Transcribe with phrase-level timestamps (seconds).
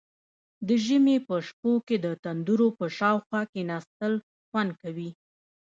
[0.67, 4.13] د ژمي په شپو کې د تندور په شاوخوا کیناستل
[4.47, 5.09] خوند کوي.